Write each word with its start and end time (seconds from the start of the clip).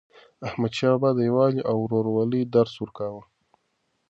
احمدشاه 0.47 0.95
بابا 1.01 1.09
د 1.15 1.19
یووالي 1.29 1.61
او 1.69 1.77
ورورولۍ 1.81 2.41
درس 2.55 2.73
ورکاوه. 2.79 3.21